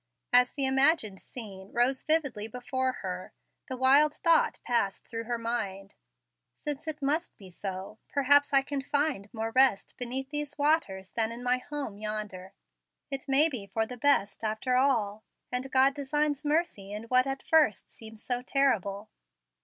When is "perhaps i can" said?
8.09-8.81